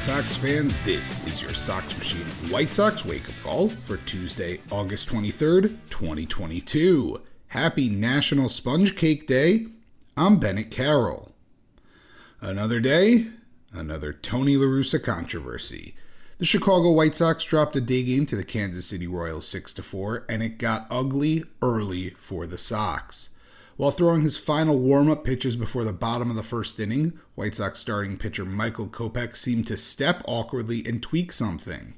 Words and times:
White 0.00 0.06
Sox 0.06 0.36
fans. 0.38 0.78
This 0.80 1.26
is 1.26 1.42
your 1.42 1.52
Sox 1.52 1.98
Machine 1.98 2.24
White 2.50 2.72
Sox 2.72 3.04
wake 3.04 3.28
up 3.28 3.34
call 3.42 3.68
for 3.68 3.98
Tuesday, 3.98 4.58
August 4.70 5.10
23rd, 5.10 5.76
2022. 5.90 7.20
Happy 7.48 7.90
National 7.90 8.48
Sponge 8.48 8.96
Cake 8.96 9.26
Day. 9.26 9.66
I'm 10.16 10.38
Bennett 10.38 10.70
Carroll. 10.70 11.32
Another 12.40 12.80
day, 12.80 13.26
another 13.74 14.14
Tony 14.14 14.56
LaRussa 14.56 15.04
controversy. 15.04 15.94
The 16.38 16.46
Chicago 16.46 16.92
White 16.92 17.14
Sox 17.14 17.44
dropped 17.44 17.76
a 17.76 17.80
day 17.82 18.02
game 18.02 18.24
to 18.24 18.36
the 18.36 18.42
Kansas 18.42 18.86
City 18.86 19.06
Royals 19.06 19.46
6 19.48 19.74
4, 19.74 20.24
and 20.30 20.42
it 20.42 20.56
got 20.56 20.86
ugly 20.88 21.44
early 21.60 22.10
for 22.18 22.46
the 22.46 22.56
Sox. 22.56 23.28
While 23.80 23.92
throwing 23.92 24.20
his 24.20 24.36
final 24.36 24.78
warm 24.78 25.10
up 25.10 25.24
pitches 25.24 25.56
before 25.56 25.84
the 25.84 25.92
bottom 25.94 26.28
of 26.28 26.36
the 26.36 26.42
first 26.42 26.78
inning, 26.78 27.18
White 27.34 27.56
Sox 27.56 27.78
starting 27.78 28.18
pitcher 28.18 28.44
Michael 28.44 28.88
Kopech 28.88 29.34
seemed 29.34 29.66
to 29.68 29.78
step 29.78 30.22
awkwardly 30.26 30.84
and 30.84 31.02
tweak 31.02 31.32
something. 31.32 31.94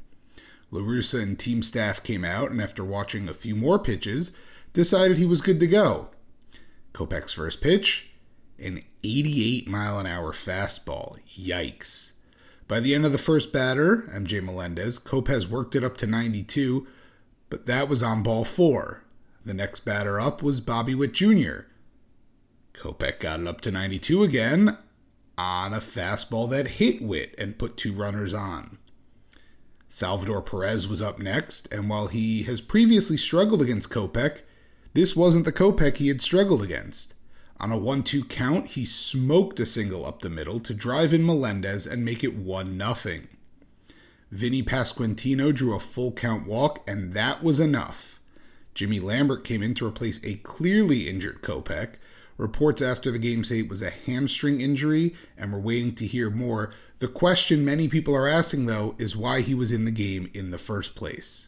LaRussa 0.73 1.21
and 1.21 1.37
team 1.37 1.61
staff 1.61 2.01
came 2.01 2.25
out 2.25 2.53
and, 2.53 2.63
after 2.63 2.85
watching 2.85 3.29
a 3.29 3.35
few 3.35 3.57
more 3.57 3.81
pitches, 3.81 4.31
decided 4.73 5.19
he 5.19 5.27
was 5.27 5.41
good 5.41 5.59
to 5.59 5.67
go. 5.67 6.11
Kopech's 6.95 7.33
first 7.33 7.61
pitch, 7.61 8.13
an 8.61 8.85
88 9.03 9.69
mile 9.69 9.99
an 9.99 10.07
hour 10.07 10.33
fastball. 10.33 11.19
Yikes. 11.37 12.13
By 12.69 12.79
the 12.79 12.95
end 12.95 13.05
of 13.05 13.11
the 13.11 13.19
first 13.19 13.53
batter, 13.53 14.09
MJ 14.15 14.41
Melendez, 14.41 15.01
Kopech 15.01 15.49
worked 15.49 15.75
it 15.75 15.83
up 15.83 15.97
to 15.97 16.07
92, 16.07 16.87
but 17.51 17.67
that 17.67 17.89
was 17.89 18.05
on 18.05 18.23
ball 18.23 18.45
four. 18.45 19.03
The 19.45 19.53
next 19.53 19.81
batter 19.81 20.21
up 20.21 20.45
was 20.45 20.61
Bobby 20.61 20.95
Witt 20.95 21.13
Jr. 21.13 21.63
Kopech 22.83 23.21
got 23.21 23.39
it 23.39 23.47
up 23.47 23.61
to 23.61 23.71
92 23.71 24.25
again 24.25 24.77
on 25.39 25.73
a 25.73 25.79
fastball 25.79 26.51
that 26.51 26.67
hit 26.67 27.01
Witt 27.01 27.33
and 27.39 27.57
put 27.57 27.77
two 27.77 27.93
runners 27.93 28.35
on. 28.35 28.79
Salvador 29.89 30.43
Perez 30.43 30.89
was 30.89 31.01
up 31.01 31.21
next, 31.21 31.73
and 31.73 31.89
while 31.89 32.09
he 32.09 32.43
has 32.43 32.61
previously 32.61 33.17
struggled 33.17 33.63
against 33.63 33.89
Kopech, 33.89 34.41
this 34.95 35.15
wasn't 35.15 35.45
the 35.45 35.53
Kopech 35.53 35.99
he 35.99 36.09
had 36.09 36.21
struggled 36.21 36.61
against. 36.61 37.15
On 37.61 37.71
a 37.71 37.79
1 37.79 38.03
2 38.03 38.25
count, 38.25 38.67
he 38.69 38.85
smoked 38.85 39.61
a 39.61 39.67
single 39.67 40.05
up 40.05 40.23
the 40.23 40.29
middle 40.29 40.59
to 40.59 40.75
drive 40.75 41.15
in 41.15 41.25
Melendez 41.25 41.87
and 41.87 42.05
make 42.05 42.25
it 42.25 42.35
1 42.35 42.77
0. 42.97 43.21
Vinny 44.33 44.63
Pasquantino 44.65 45.55
drew 45.55 45.77
a 45.77 45.79
full 45.79 46.11
count 46.11 46.49
walk, 46.49 46.83
and 46.89 47.15
that 47.15 47.45
was 47.45 47.61
enough. 47.61 48.19
Jimmy 48.75 48.99
Lambert 48.99 49.45
came 49.45 49.63
in 49.63 49.75
to 49.75 49.87
replace 49.87 50.19
a 50.25 50.37
clearly 50.37 51.09
injured 51.09 51.43
Kopech, 51.43 51.91
Reports 52.43 52.83
after 52.83 53.13
the 53.13 53.21
game 53.21 53.45
say 53.45 53.61
it 53.61 53.69
was 53.69 53.83
a 53.83 53.91
hamstring 53.91 54.61
injury, 54.61 55.15
and 55.39 55.53
we're 55.53 55.61
waiting 55.61 55.95
to 55.95 56.09
hear 56.09 56.29
more. 56.29 56.73
The 56.99 57.07
question 57.07 57.65
many 57.65 57.87
people 57.87 58.17
are 58.17 58.27
asking, 58.27 58.67
though, 58.67 58.97
is 58.99 59.17
why 59.17 59.43
he 59.43 59.55
was 59.55 59.71
in 59.71 59.85
the 59.85 59.93
game 59.93 60.29
in 60.35 60.51
the 60.51 60.59
first 60.59 60.97
place. 60.97 61.47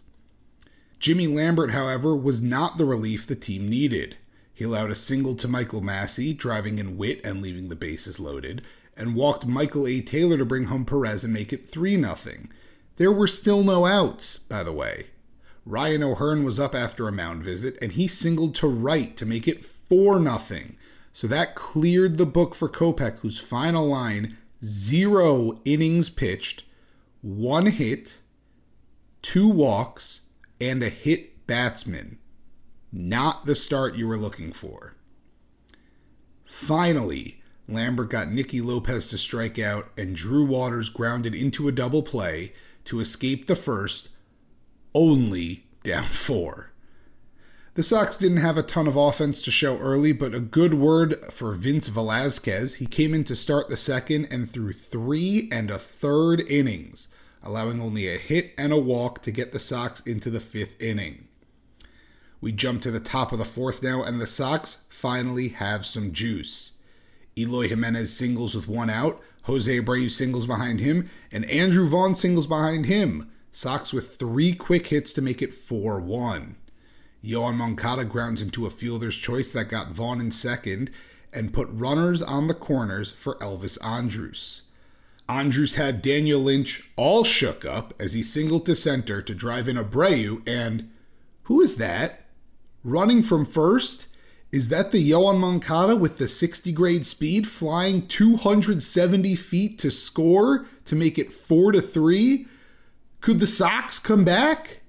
Jimmy 1.01 1.27
Lambert, 1.27 1.73
however, 1.73 2.15
was 2.15 2.41
not 2.41 2.79
the 2.79 2.85
relief 2.85 3.27
the 3.27 3.35
team 3.35 3.69
needed. 3.69 4.19
He 4.55 4.63
allowed 4.63 4.93
a 4.93 4.95
single 4.95 5.35
to 5.35 5.49
Michael 5.49 5.81
Massey, 5.81 6.33
driving 6.33 6.79
in 6.79 6.97
Witt 6.97 7.27
and 7.27 7.43
leaving 7.43 7.71
the 7.71 7.75
bases 7.75 8.21
loaded, 8.21 8.63
and 8.97 9.17
walked 9.17 9.47
Michael 9.47 9.89
A. 9.89 10.01
Taylor 10.01 10.39
to 10.39 10.45
bring 10.45 10.67
home 10.67 10.85
Perez 10.85 11.25
and 11.25 11.33
make 11.33 11.53
it 11.53 11.69
3 11.69 12.01
0. 12.01 12.17
There 12.99 13.11
were 13.11 13.27
still 13.27 13.65
no 13.65 13.85
outs, 13.85 14.39
by 14.39 14.63
the 14.63 14.73
way. 14.73 15.07
Ryan 15.67 16.05
O'Hearn 16.05 16.45
was 16.45 16.61
up 16.61 16.73
after 16.73 17.09
a 17.09 17.13
mound 17.13 17.43
visit, 17.43 17.77
and 17.83 17.91
he 17.91 18.07
singled 18.07 18.55
to 18.55 18.69
right 18.69 19.17
to 19.17 19.27
make 19.27 19.49
it 19.49 19.65
4 19.65 20.23
0. 20.23 20.39
So 21.15 21.29
that 21.29 21.55
cleared 21.55 22.19
the 22.19 22.27
book 22.27 22.57
for 22.57 22.69
Kopech, 22.69 23.21
whose 23.21 23.39
final 23.39 23.87
line 23.87 24.37
zero 24.65 25.61
innings 25.65 26.11
pitched, 26.11 26.65
one 27.23 27.67
hit, 27.67 28.19
two 29.23 29.49
walks, 29.49 30.27
and 30.61 30.83
a 30.83 30.89
hit 30.89 31.47
batsman. 31.47 32.19
Not 32.93 33.47
the 33.47 33.55
start 33.55 33.95
you 33.95 34.09
were 34.09 34.19
looking 34.19 34.53
for. 34.53 34.97
Finally, 36.45 37.41
Lambert 37.69 38.11
got 38.11 38.33
Nicky 38.33 38.61
Lopez 38.61 39.09
to 39.11 39.17
strike 39.17 39.59
out, 39.59 39.93
and 39.97 40.17
Drew 40.17 40.45
Waters 40.45 40.91
grounded 40.91 41.35
into 41.35 41.69
a 41.69 41.73
double 41.73 42.03
play 42.03 42.53
to 42.87 42.99
escape 42.99 43.47
the 43.47 43.57
first, 43.57 44.09
only 44.93 45.67
down 45.85 46.05
four. 46.05 46.74
The 47.75 47.83
Sox 47.83 48.17
didn't 48.17 48.37
have 48.37 48.57
a 48.57 48.63
ton 48.63 48.87
of 48.87 48.95
offense 48.95 49.43
to 49.43 49.51
show 49.51 49.79
early, 49.79 50.13
but 50.13 50.33
a 50.33 50.39
good 50.39 50.75
word 50.75 51.17
for 51.33 51.51
Vince 51.57 51.89
Velasquez. 51.89 52.77
He 52.77 52.87
came 52.87 53.13
in 53.13 53.25
to 53.25 53.35
start 53.35 53.69
the 53.69 53.77
second 53.77 54.29
and 54.31 54.49
threw 54.49 54.73
three 54.73 55.49
and 55.51 55.73
a 55.73 55.79
third 55.79 56.49
innings, 56.49 57.09
allowing 57.43 57.83
only 57.83 58.07
a 58.07 58.17
hit 58.17 58.53
and 58.57 58.73
a 58.73 58.79
walk 58.79 59.23
to 59.23 59.33
get 59.33 59.53
the 59.53 59.59
Sox 59.59 59.99
into 60.03 60.31
the 60.31 60.39
fifth 60.39 60.81
inning. 60.81 61.27
We 62.41 62.53
jump 62.53 62.81
to 62.83 62.93
the 62.93 63.01
top 63.01 63.33
of 63.33 63.39
the 63.39 63.45
fourth 63.45 63.83
now, 63.83 64.05
and 64.05 64.21
the 64.21 64.27
Sox 64.29 64.85
finally 64.89 65.49
have 65.49 65.85
some 65.85 66.13
juice. 66.13 66.79
Eloy 67.37 67.67
Jimenez 67.67 68.17
singles 68.17 68.55
with 68.55 68.69
one 68.69 68.89
out, 68.89 69.21
Jose 69.45 69.81
Abreu 69.81 70.09
singles 70.13 70.47
behind 70.47 70.79
him, 70.79 71.11
and 71.33 71.45
Andrew 71.47 71.89
Vaughn 71.89 72.15
singles 72.15 72.47
behind 72.47 72.87
him. 72.87 73.33
Sox 73.51 73.93
with 73.93 74.17
three 74.17 74.53
quick 74.53 74.87
hits 74.87 75.13
to 75.15 75.21
make 75.21 75.43
it 75.43 75.53
4 75.53 75.99
1. 75.99 76.55
Yoan 77.25 77.55
Moncada 77.55 78.05
grounds 78.05 78.43
into 78.43 78.67
a 78.67 78.71
fielder's 78.71 79.17
choice 79.17 79.51
that 79.53 79.71
got 79.71 79.93
Vaughn 79.93 80.21
in 80.21 80.31
second 80.31 80.91
and 81.33 81.55
put 81.55 81.69
runners 81.71 82.21
on 82.21 82.49
the 82.49 82.55
corners 82.55 83.11
for 83.11 83.37
Elvis 83.37 83.83
Andrus. 83.83 84.63
Andrus 85.27 85.77
had 85.77 86.03
Daniel 86.03 86.41
Lynch 86.41 86.91
all 86.97 87.25
shook 87.25 87.65
up 87.65 87.95
as 87.99 88.13
he 88.13 88.23
singled 88.23 88.67
to 88.67 88.77
center 88.77 89.23
to 89.23 89.35
drive 89.35 89.69
in 89.69 89.77
Abreu, 89.77 90.47
and 90.47 90.91
who 91.45 91.63
is 91.63 91.77
that? 91.77 92.27
Running 92.85 93.23
from 93.23 93.47
first? 93.47 94.09
Is 94.53 94.69
that 94.69 94.93
the 94.93 95.11
Yoan 95.11 95.39
Moncada 95.39 95.97
with 95.97 96.19
the 96.19 96.29
60 96.29 96.71
grade 96.73 97.07
speed 97.07 97.49
flying 97.49 98.07
270 98.07 99.35
feet 99.35 99.79
to 99.79 99.91
score 99.91 100.67
to 100.85 100.95
make 100.95 101.19
it 101.19 101.33
4 101.33 101.73
to 101.73 101.81
3? 101.81 102.47
Could 103.21 103.41
the 103.41 103.47
Sox 103.47 103.99
come 103.99 104.25
back? 104.25 104.83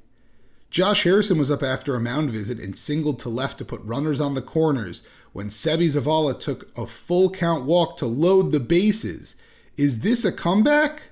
Josh 0.76 1.06
Harrison 1.06 1.38
was 1.38 1.50
up 1.50 1.64
after 1.64 1.96
a 1.96 2.02
mound 2.02 2.32
visit 2.32 2.60
and 2.60 2.78
singled 2.78 3.18
to 3.22 3.30
left 3.30 3.60
to 3.60 3.64
put 3.64 3.82
runners 3.86 4.20
on 4.20 4.34
the 4.34 4.42
corners 4.42 5.04
when 5.32 5.48
Seby 5.48 5.90
Zavala 5.90 6.38
took 6.38 6.70
a 6.78 6.86
full 6.86 7.30
count 7.30 7.64
walk 7.64 7.96
to 8.00 8.06
load 8.06 8.52
the 8.52 8.60
bases. 8.60 9.38
Is 9.78 10.02
this 10.02 10.26
a 10.26 10.34
comeback? 10.34 11.04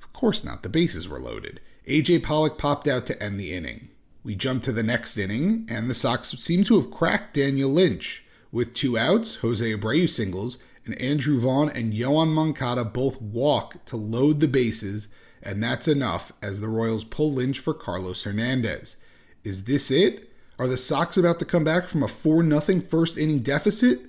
Of 0.00 0.12
course 0.12 0.44
not. 0.44 0.62
The 0.62 0.68
bases 0.68 1.08
were 1.08 1.18
loaded. 1.18 1.58
AJ 1.88 2.22
Pollock 2.22 2.56
popped 2.56 2.86
out 2.86 3.04
to 3.06 3.20
end 3.20 3.40
the 3.40 3.52
inning. 3.52 3.88
We 4.22 4.36
jump 4.36 4.62
to 4.62 4.72
the 4.72 4.84
next 4.84 5.18
inning, 5.18 5.66
and 5.68 5.90
the 5.90 5.92
Sox 5.94 6.28
seem 6.38 6.62
to 6.62 6.80
have 6.80 6.92
cracked 6.92 7.34
Daniel 7.34 7.70
Lynch. 7.70 8.24
With 8.52 8.74
two 8.74 8.96
outs, 8.96 9.38
Jose 9.38 9.74
Abreu 9.74 10.08
singles, 10.08 10.62
and 10.86 10.94
Andrew 11.00 11.40
Vaughn 11.40 11.68
and 11.68 11.92
Yoan 11.92 12.28
Moncada 12.28 12.84
both 12.84 13.20
walk 13.20 13.84
to 13.86 13.96
load 13.96 14.38
the 14.38 14.46
bases, 14.46 15.08
and 15.42 15.62
that's 15.62 15.88
enough 15.88 16.32
as 16.42 16.60
the 16.60 16.68
Royals 16.68 17.04
pull 17.04 17.32
Lynch 17.32 17.58
for 17.58 17.74
Carlos 17.74 18.24
Hernandez. 18.24 18.96
Is 19.44 19.64
this 19.64 19.90
it? 19.90 20.30
Are 20.58 20.66
the 20.66 20.76
Sox 20.76 21.16
about 21.16 21.38
to 21.38 21.44
come 21.44 21.64
back 21.64 21.84
from 21.84 22.02
a 22.02 22.08
4 22.08 22.42
0 22.42 22.80
first 22.80 23.16
inning 23.16 23.40
deficit? 23.40 24.00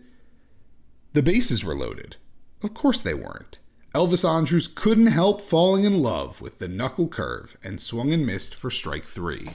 The 1.14 1.22
bases 1.22 1.64
were 1.64 1.76
loaded. 1.76 2.16
Of 2.64 2.74
course 2.74 3.02
they 3.02 3.14
weren't. 3.14 3.60
Elvis 3.96 4.28
Andrus 4.28 4.68
couldn't 4.68 5.08
help 5.08 5.42
falling 5.42 5.84
in 5.84 6.02
love 6.02 6.42
with 6.42 6.60
the 6.60 6.68
knuckle 6.68 7.08
curve 7.08 7.58
and 7.64 7.81
swung 7.81 8.14
and 8.14 8.26
missed 8.26 8.54
for 8.54 8.70
strike 8.70 9.06
three. 9.06 9.50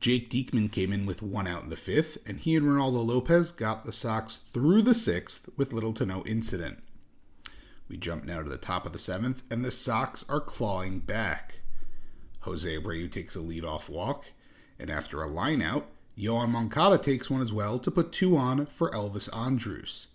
Jake 0.00 0.30
Diekman 0.30 0.72
came 0.72 0.92
in 0.92 1.06
with 1.06 1.22
one 1.22 1.46
out 1.46 1.62
in 1.62 1.68
the 1.68 1.76
fifth, 1.76 2.18
and 2.26 2.38
he 2.38 2.56
and 2.56 2.66
Reynaldo 2.66 3.06
Lopez 3.06 3.52
got 3.52 3.84
the 3.84 3.92
Sox 3.92 4.40
through 4.52 4.82
the 4.82 4.94
sixth 4.94 5.48
with 5.56 5.72
little 5.72 5.92
to 5.92 6.04
no 6.04 6.24
incident. 6.24 6.78
We 7.92 7.98
jump 7.98 8.24
now 8.24 8.42
to 8.42 8.48
the 8.48 8.56
top 8.56 8.86
of 8.86 8.94
the 8.94 8.98
seventh, 8.98 9.42
and 9.50 9.62
the 9.62 9.70
Sox 9.70 10.24
are 10.30 10.40
clawing 10.40 11.00
back. 11.00 11.56
Jose 12.40 12.66
Abreu 12.66 13.12
takes 13.12 13.36
a 13.36 13.40
leadoff 13.40 13.90
walk, 13.90 14.24
and 14.78 14.88
after 14.88 15.22
a 15.22 15.28
lineout, 15.28 15.84
Yoan 16.18 16.48
Moncada 16.48 16.96
takes 16.96 17.28
one 17.28 17.42
as 17.42 17.52
well 17.52 17.78
to 17.78 17.90
put 17.90 18.10
two 18.10 18.34
on 18.34 18.64
for 18.64 18.90
Elvis 18.92 19.28
Andrus. 19.36 20.06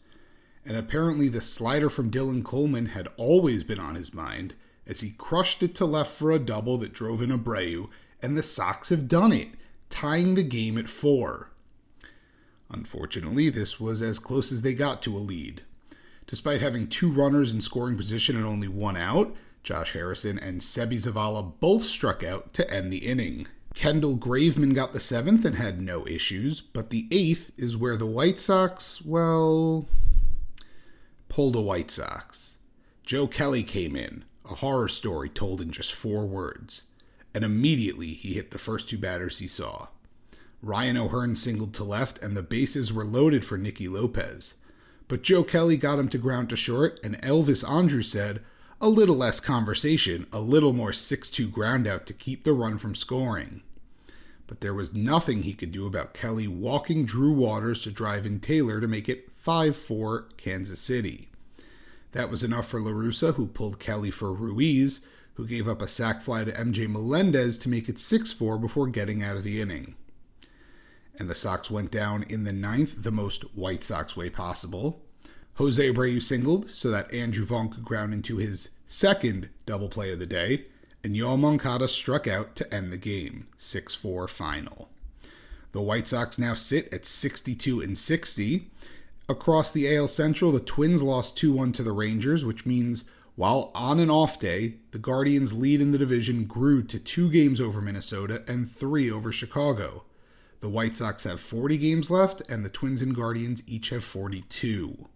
And 0.65 0.75
apparently, 0.75 1.29
the 1.29 1.39
slider 1.39 1.87
from 1.87 2.09
Dylan 2.09 2.43
Coleman 2.43 2.87
had 2.87 3.09
always 3.15 3.63
been 3.63 3.79
on 3.79 3.93
his 3.93 4.11
mind 4.11 4.55
as 4.87 5.01
he 5.01 5.11
crushed 5.11 5.61
it 5.61 5.75
to 5.75 5.85
left 5.85 6.09
for 6.09 6.31
a 6.31 6.39
double 6.39 6.79
that 6.79 6.93
drove 6.93 7.21
in 7.21 7.29
Abreu, 7.29 7.89
and 8.23 8.35
the 8.35 8.41
Sox 8.41 8.89
have 8.89 9.07
done 9.07 9.31
it 9.31 9.49
tying 9.91 10.33
the 10.33 10.41
game 10.41 10.79
at 10.79 10.89
four. 10.89 11.51
Unfortunately, 12.71 13.49
this 13.49 13.79
was 13.79 14.01
as 14.01 14.17
close 14.17 14.51
as 14.51 14.63
they 14.63 14.73
got 14.73 15.03
to 15.03 15.15
a 15.15 15.19
lead. 15.19 15.61
Despite 16.27 16.61
having 16.61 16.87
two 16.87 17.11
runners 17.11 17.51
in 17.51 17.61
scoring 17.61 17.97
position 17.97 18.35
and 18.35 18.45
only 18.45 18.67
one 18.67 18.95
out, 18.95 19.35
Josh 19.63 19.93
Harrison 19.93 20.37
and 20.37 20.61
Seby 20.61 20.97
Zavala 20.97 21.53
both 21.59 21.83
struck 21.83 22.23
out 22.23 22.53
to 22.53 22.69
end 22.71 22.91
the 22.91 23.07
inning. 23.07 23.47
Kendall 23.73 24.17
Graveman 24.17 24.75
got 24.75 24.93
the 24.93 24.99
seventh 24.99 25.45
and 25.45 25.55
had 25.55 25.81
no 25.81 26.05
issues, 26.07 26.61
but 26.61 26.89
the 26.89 27.07
eighth 27.11 27.51
is 27.57 27.77
where 27.77 27.97
the 27.97 28.05
White 28.05 28.39
Sox, 28.39 29.01
well, 29.03 29.87
pulled 31.29 31.55
a 31.55 31.61
White 31.61 31.91
Sox. 31.91 32.57
Joe 33.03 33.27
Kelly 33.27 33.63
came 33.63 33.95
in, 33.95 34.25
a 34.45 34.55
horror 34.55 34.87
story 34.87 35.29
told 35.29 35.61
in 35.61 35.71
just 35.71 35.93
four 35.93 36.25
words 36.25 36.83
and 37.37 37.45
immediately 37.45 38.13
he 38.13 38.33
hit 38.33 38.49
the 38.49 38.57
first 38.57 38.89
two 38.89 38.97
batters 38.97 39.37
he 39.37 39.45
saw. 39.45 39.89
Ryan 40.63 40.97
O'Hearn 40.97 41.35
singled 41.35 41.71
to 41.75 41.83
left, 41.83 42.17
and 42.23 42.35
the 42.35 42.41
bases 42.41 42.91
were 42.91 43.05
loaded 43.05 43.45
for 43.45 43.59
Nicky 43.59 43.87
Lopez. 43.87 44.55
But 45.07 45.23
Joe 45.23 45.43
Kelly 45.43 45.77
got 45.77 45.99
him 45.99 46.09
to 46.09 46.17
ground 46.17 46.49
to 46.49 46.55
short, 46.55 46.99
and 47.03 47.21
Elvis 47.21 47.67
Andrus 47.67 48.11
said, 48.11 48.41
a 48.79 48.89
little 48.89 49.15
less 49.15 49.39
conversation, 49.39 50.27
a 50.31 50.39
little 50.39 50.73
more 50.73 50.93
6 50.93 51.31
2 51.31 51.47
ground 51.47 51.87
out 51.87 52.05
to 52.05 52.13
keep 52.13 52.43
the 52.43 52.53
run 52.53 52.77
from 52.77 52.93
scoring. 52.93 53.63
But 54.45 54.61
there 54.61 54.73
was 54.73 54.93
nothing 54.93 55.41
he 55.41 55.53
could 55.53 55.71
do 55.71 55.87
about 55.87 56.13
Kelly 56.13 56.47
walking 56.47 57.05
Drew 57.05 57.31
Waters 57.31 57.81
to 57.83 57.91
drive 57.91 58.25
in 58.25 58.39
Taylor 58.39 58.79
to 58.79 58.87
make 58.87 59.09
it 59.09 59.29
5 59.37 59.75
4 59.75 60.27
Kansas 60.37 60.79
City. 60.79 61.29
That 62.11 62.29
was 62.29 62.43
enough 62.43 62.67
for 62.67 62.79
La 62.79 62.91
Russa, 62.91 63.33
who 63.33 63.47
pulled 63.47 63.79
Kelly 63.79 64.11
for 64.11 64.31
Ruiz, 64.31 65.01
who 65.33 65.47
gave 65.47 65.67
up 65.67 65.81
a 65.81 65.87
sac 65.87 66.21
fly 66.21 66.43
to 66.43 66.51
MJ 66.51 66.87
Melendez 66.87 67.57
to 67.59 67.69
make 67.69 67.89
it 67.89 67.99
6 67.99 68.31
4 68.31 68.57
before 68.57 68.87
getting 68.87 69.23
out 69.23 69.37
of 69.37 69.43
the 69.43 69.59
inning. 69.59 69.95
And 71.17 71.29
the 71.29 71.35
Sox 71.35 71.71
went 71.71 71.91
down 71.91 72.23
in 72.23 72.43
the 72.43 72.53
ninth, 72.53 73.03
the 73.03 73.11
most 73.11 73.43
White 73.55 73.83
Sox 73.83 74.15
way 74.15 74.29
possible. 74.29 75.01
Jose 75.55 75.91
Abreu 75.91 76.21
singled 76.21 76.69
so 76.69 76.91
that 76.91 77.11
Andrew 77.11 77.43
Vaughn 77.43 77.69
could 77.69 77.83
ground 77.83 78.13
into 78.13 78.37
his 78.37 78.69
second 78.85 79.49
double 79.65 79.89
play 79.89 80.11
of 80.11 80.19
the 80.19 80.25
day, 80.25 80.65
and 81.03 81.15
Yoan 81.15 81.39
Moncada 81.39 81.87
struck 81.87 82.27
out 82.27 82.55
to 82.55 82.73
end 82.73 82.93
the 82.93 82.97
game, 82.97 83.47
6 83.57 83.95
4 83.95 84.27
final. 84.27 84.89
The 85.71 85.81
White 85.81 86.07
Sox 86.07 86.37
now 86.37 86.53
sit 86.53 86.93
at 86.93 87.05
62 87.05 87.81
and 87.81 87.97
60. 87.97 88.69
Across 89.29 89.71
the 89.71 89.95
AL 89.95 90.07
Central, 90.07 90.51
the 90.51 90.59
Twins 90.59 91.03
lost 91.03 91.37
2 91.37 91.51
1 91.51 91.71
to 91.73 91.83
the 91.83 91.91
Rangers, 91.91 92.45
which 92.45 92.65
means 92.65 93.09
while 93.35 93.71
on 93.75 93.99
an 93.99 94.09
off 94.09 94.39
day, 94.39 94.77
the 94.91 94.97
Guardians' 94.97 95.53
lead 95.53 95.79
in 95.79 95.91
the 95.91 95.99
division 95.99 96.45
grew 96.45 96.81
to 96.83 96.97
two 96.97 97.29
games 97.29 97.61
over 97.61 97.81
Minnesota 97.81 98.43
and 98.47 98.69
three 98.69 99.11
over 99.11 99.31
Chicago. 99.31 100.03
The 100.59 100.69
White 100.69 100.95
Sox 100.95 101.23
have 101.23 101.39
40 101.39 101.77
games 101.77 102.09
left, 102.09 102.41
and 102.49 102.65
the 102.65 102.69
Twins 102.69 103.01
and 103.01 103.15
Guardians 103.15 103.61
each 103.67 103.89
have 103.89 104.03
42. 104.03 105.07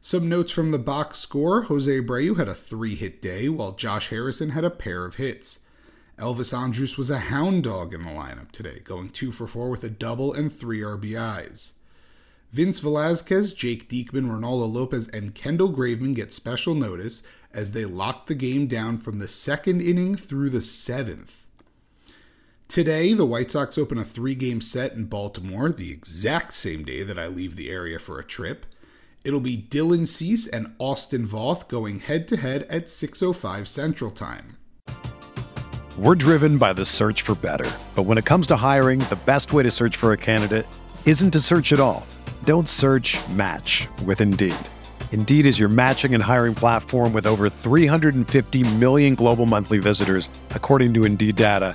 Some 0.00 0.28
notes 0.28 0.50
from 0.50 0.72
the 0.72 0.78
box 0.78 1.18
score 1.18 1.62
Jose 1.62 1.90
Abreu 1.90 2.36
had 2.36 2.48
a 2.48 2.54
three 2.54 2.96
hit 2.96 3.22
day, 3.22 3.48
while 3.48 3.72
Josh 3.72 4.10
Harrison 4.10 4.50
had 4.50 4.64
a 4.64 4.70
pair 4.70 5.04
of 5.04 5.16
hits. 5.16 5.60
Elvis 6.18 6.56
Andrus 6.56 6.98
was 6.98 7.10
a 7.10 7.18
hound 7.18 7.62
dog 7.64 7.94
in 7.94 8.02
the 8.02 8.08
lineup 8.08 8.50
today, 8.50 8.80
going 8.82 9.10
two 9.10 9.30
for 9.30 9.46
four 9.46 9.70
with 9.70 9.84
a 9.84 9.90
double 9.90 10.32
and 10.32 10.52
three 10.52 10.80
RBIs. 10.80 11.72
Vince 12.52 12.80
Velasquez, 12.80 13.52
Jake 13.52 13.88
Diekman, 13.88 14.30
Reynaldo 14.30 14.72
Lopez, 14.72 15.08
and 15.08 15.34
Kendall 15.34 15.72
Graveman 15.72 16.14
get 16.14 16.32
special 16.32 16.74
notice 16.74 17.22
as 17.52 17.72
they 17.72 17.84
lock 17.84 18.26
the 18.26 18.34
game 18.34 18.66
down 18.66 18.98
from 18.98 19.18
the 19.18 19.28
second 19.28 19.80
inning 19.80 20.16
through 20.16 20.50
the 20.50 20.62
seventh. 20.62 21.45
Today, 22.68 23.14
the 23.14 23.24
White 23.24 23.52
Sox 23.52 23.78
open 23.78 23.96
a 23.96 24.04
three 24.04 24.34
game 24.34 24.60
set 24.60 24.92
in 24.92 25.04
Baltimore, 25.04 25.70
the 25.70 25.92
exact 25.92 26.52
same 26.52 26.84
day 26.84 27.04
that 27.04 27.18
I 27.18 27.28
leave 27.28 27.56
the 27.56 27.70
area 27.70 27.98
for 27.98 28.18
a 28.18 28.24
trip. 28.24 28.66
It'll 29.24 29.40
be 29.40 29.56
Dylan 29.56 30.06
Cease 30.06 30.46
and 30.46 30.74
Austin 30.78 31.26
Voth 31.26 31.68
going 31.68 32.00
head 32.00 32.28
to 32.28 32.36
head 32.36 32.64
at 32.64 32.86
6.05 32.86 33.66
Central 33.66 34.10
Time. 34.10 34.56
We're 35.96 36.16
driven 36.16 36.58
by 36.58 36.74
the 36.74 36.84
search 36.84 37.22
for 37.22 37.34
better. 37.36 37.70
But 37.94 38.02
when 38.02 38.18
it 38.18 38.26
comes 38.26 38.46
to 38.48 38.56
hiring, 38.56 38.98
the 38.98 39.18
best 39.24 39.52
way 39.52 39.62
to 39.62 39.70
search 39.70 39.96
for 39.96 40.12
a 40.12 40.18
candidate 40.18 40.66
isn't 41.06 41.30
to 41.30 41.40
search 41.40 41.72
at 41.72 41.80
all. 41.80 42.04
Don't 42.44 42.68
search 42.68 43.16
match 43.30 43.88
with 44.04 44.20
Indeed. 44.20 44.56
Indeed 45.12 45.46
is 45.46 45.58
your 45.58 45.70
matching 45.70 46.14
and 46.14 46.22
hiring 46.22 46.54
platform 46.54 47.12
with 47.12 47.26
over 47.26 47.48
350 47.48 48.74
million 48.74 49.14
global 49.14 49.46
monthly 49.46 49.78
visitors, 49.78 50.28
according 50.50 50.92
to 50.94 51.04
Indeed 51.04 51.36
data, 51.36 51.74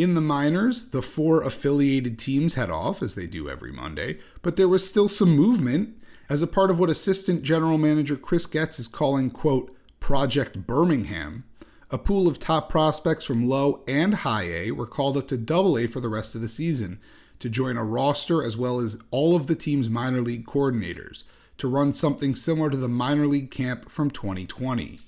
In 0.00 0.14
the 0.14 0.22
minors, 0.22 0.88
the 0.88 1.02
four 1.02 1.42
affiliated 1.42 2.18
teams 2.18 2.54
head 2.54 2.70
off, 2.70 3.02
as 3.02 3.16
they 3.16 3.26
do 3.26 3.50
every 3.50 3.70
Monday, 3.70 4.18
but 4.40 4.56
there 4.56 4.66
was 4.66 4.88
still 4.88 5.08
some 5.08 5.36
movement 5.36 5.94
as 6.30 6.40
a 6.40 6.46
part 6.46 6.70
of 6.70 6.78
what 6.78 6.88
assistant 6.88 7.42
general 7.42 7.76
manager 7.76 8.16
Chris 8.16 8.46
Getz 8.46 8.78
is 8.78 8.88
calling, 8.88 9.30
quote, 9.30 9.76
Project 10.00 10.66
Birmingham. 10.66 11.44
A 11.90 11.98
pool 11.98 12.26
of 12.26 12.40
top 12.40 12.70
prospects 12.70 13.26
from 13.26 13.46
low 13.46 13.84
and 13.86 14.14
high 14.14 14.44
A 14.44 14.70
were 14.70 14.86
called 14.86 15.18
up 15.18 15.28
to 15.28 15.36
double 15.36 15.76
A 15.76 15.86
for 15.86 16.00
the 16.00 16.08
rest 16.08 16.34
of 16.34 16.40
the 16.40 16.48
season 16.48 16.98
to 17.38 17.50
join 17.50 17.76
a 17.76 17.84
roster 17.84 18.42
as 18.42 18.56
well 18.56 18.80
as 18.80 18.96
all 19.10 19.36
of 19.36 19.48
the 19.48 19.54
team's 19.54 19.90
minor 19.90 20.22
league 20.22 20.46
coordinators 20.46 21.24
to 21.58 21.68
run 21.68 21.92
something 21.92 22.34
similar 22.34 22.70
to 22.70 22.78
the 22.78 22.88
minor 22.88 23.26
league 23.26 23.50
camp 23.50 23.90
from 23.90 24.10
2020. 24.10 24.98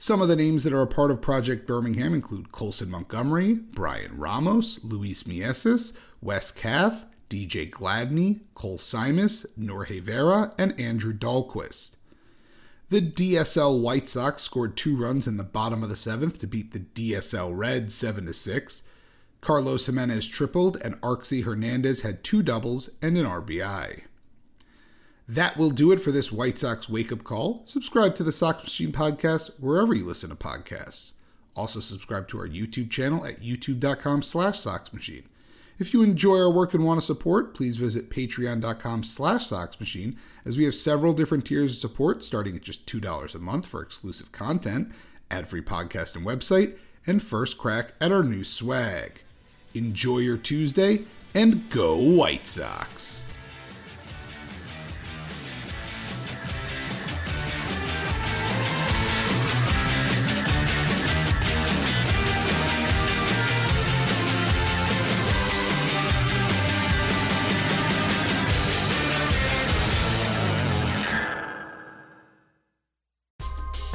Some 0.00 0.22
of 0.22 0.28
the 0.28 0.36
names 0.36 0.62
that 0.62 0.72
are 0.72 0.80
a 0.80 0.86
part 0.86 1.10
of 1.10 1.20
Project 1.20 1.66
Birmingham 1.66 2.14
include 2.14 2.52
Colson 2.52 2.88
Montgomery, 2.88 3.54
Bryan 3.54 4.16
Ramos, 4.16 4.84
Luis 4.84 5.24
Mieses, 5.24 5.92
Wes 6.22 6.52
Kath, 6.52 7.04
DJ 7.28 7.68
Gladney, 7.68 8.42
Cole 8.54 8.78
Simus, 8.78 9.44
Norge 9.56 10.00
Vera, 10.00 10.54
and 10.56 10.78
Andrew 10.80 11.12
Dalquist. 11.12 11.96
The 12.90 13.02
DSL 13.02 13.82
White 13.82 14.08
Sox 14.08 14.42
scored 14.42 14.76
two 14.76 14.96
runs 14.96 15.26
in 15.26 15.36
the 15.36 15.42
bottom 15.42 15.82
of 15.82 15.88
the 15.88 15.96
seventh 15.96 16.38
to 16.38 16.46
beat 16.46 16.70
the 16.70 16.78
DSL 16.78 17.50
Reds 17.52 17.92
7 17.92 18.32
6. 18.32 18.84
Carlos 19.40 19.86
Jimenez 19.86 20.28
tripled, 20.28 20.76
and 20.76 21.00
Arxie 21.00 21.42
Hernandez 21.42 22.02
had 22.02 22.22
two 22.22 22.44
doubles 22.44 22.90
and 23.02 23.18
an 23.18 23.26
RBI. 23.26 24.02
That 25.28 25.58
will 25.58 25.70
do 25.70 25.92
it 25.92 26.00
for 26.00 26.10
this 26.10 26.32
White 26.32 26.58
Sox 26.58 26.88
wake 26.88 27.12
up 27.12 27.22
call. 27.22 27.62
Subscribe 27.66 28.16
to 28.16 28.22
the 28.22 28.32
Sox 28.32 28.62
Machine 28.62 28.92
podcast 28.92 29.60
wherever 29.60 29.94
you 29.94 30.06
listen 30.06 30.30
to 30.30 30.36
podcasts. 30.36 31.12
Also 31.54 31.80
subscribe 31.80 32.28
to 32.28 32.38
our 32.38 32.48
YouTube 32.48 32.88
channel 32.90 33.26
at 33.26 33.40
youtube.com 33.40 34.22
slash 34.22 34.58
soxmachine. 34.58 35.24
If 35.78 35.92
you 35.92 36.02
enjoy 36.02 36.38
our 36.38 36.50
work 36.50 36.72
and 36.72 36.84
want 36.84 37.00
to 37.00 37.06
support, 37.06 37.54
please 37.54 37.76
visit 37.76 38.10
patreon.com 38.10 39.04
slash 39.04 39.44
soxmachine 39.44 40.16
as 40.46 40.56
we 40.56 40.64
have 40.64 40.74
several 40.74 41.12
different 41.12 41.44
tiers 41.44 41.72
of 41.72 41.78
support 41.78 42.24
starting 42.24 42.56
at 42.56 42.62
just 42.62 42.86
$2 42.86 43.34
a 43.34 43.38
month 43.38 43.66
for 43.66 43.82
exclusive 43.82 44.32
content, 44.32 44.90
ad-free 45.30 45.62
podcast 45.62 46.16
and 46.16 46.26
website, 46.26 46.76
and 47.06 47.22
first 47.22 47.58
crack 47.58 47.92
at 48.00 48.12
our 48.12 48.22
new 48.22 48.44
swag. 48.44 49.22
Enjoy 49.74 50.18
your 50.18 50.38
Tuesday 50.38 51.04
and 51.34 51.68
go 51.70 51.96
White 51.96 52.46
Sox! 52.46 53.27